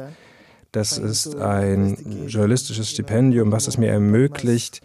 [0.77, 4.83] Das ist ein journalistisches Stipendium, was es mir ermöglicht,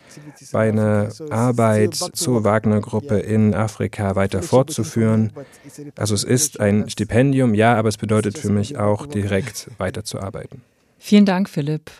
[0.53, 5.33] meine Arbeit zur Wagner-Gruppe in Afrika weiter fortzuführen.
[5.97, 10.61] Also es ist ein Stipendium, ja, aber es bedeutet für mich auch direkt weiterzuarbeiten.
[10.97, 11.91] Vielen Dank, Philipp.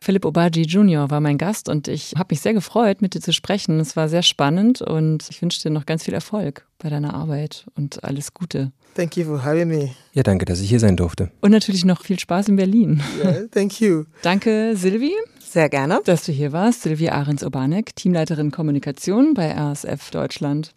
[0.00, 1.10] Philipp Obaji Jr.
[1.10, 3.80] war mein Gast und ich habe mich sehr gefreut, mit dir zu sprechen.
[3.80, 7.66] Es war sehr spannend und ich wünsche dir noch ganz viel Erfolg bei deiner Arbeit
[7.74, 8.70] und alles Gute.
[8.94, 9.90] Thank you for having me.
[10.12, 11.30] Ja, danke, dass ich hier sein durfte.
[11.40, 13.02] Und natürlich noch viel Spaß in Berlin.
[13.22, 14.04] Yeah, thank you.
[14.22, 15.12] Danke, Silvi.
[15.40, 16.00] Sehr gerne.
[16.04, 16.82] Dass du hier warst.
[16.82, 20.74] Silvi Ahrens-Obanek, Teamleiterin Kommunikation bei RSF Deutschland.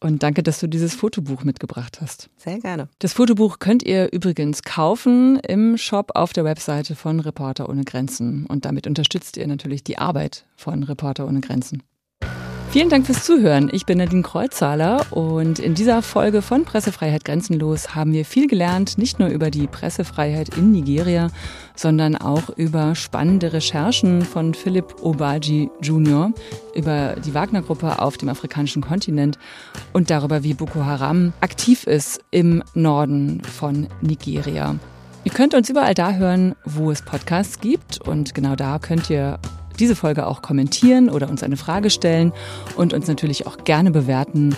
[0.00, 2.30] Und danke, dass du dieses Fotobuch mitgebracht hast.
[2.36, 2.88] Sehr gerne.
[3.00, 8.46] Das Fotobuch könnt ihr übrigens kaufen im Shop auf der Webseite von Reporter ohne Grenzen.
[8.46, 11.82] Und damit unterstützt ihr natürlich die Arbeit von Reporter ohne Grenzen.
[12.70, 13.70] Vielen Dank fürs Zuhören.
[13.72, 18.98] Ich bin Nadine Kreuzzahler und in dieser Folge von Pressefreiheit Grenzenlos haben wir viel gelernt,
[18.98, 21.28] nicht nur über die Pressefreiheit in Nigeria,
[21.74, 26.30] sondern auch über spannende Recherchen von Philipp Obaji Jr.,
[26.74, 29.38] über die Wagner-Gruppe auf dem afrikanischen Kontinent
[29.94, 34.76] und darüber, wie Boko Haram aktiv ist im Norden von Nigeria.
[35.24, 39.38] Ihr könnt uns überall da hören, wo es Podcasts gibt und genau da könnt ihr
[39.78, 42.32] diese Folge auch kommentieren oder uns eine Frage stellen
[42.76, 44.56] und uns natürlich auch gerne bewerten.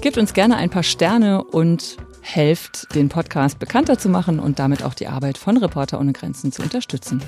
[0.00, 4.82] Gebt uns gerne ein paar Sterne und helft, den Podcast bekannter zu machen und damit
[4.82, 7.22] auch die Arbeit von Reporter ohne Grenzen zu unterstützen.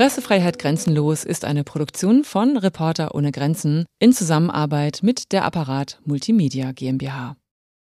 [0.00, 6.72] Pressefreiheit Grenzenlos ist eine Produktion von Reporter ohne Grenzen in Zusammenarbeit mit der Apparat Multimedia
[6.72, 7.36] GmbH.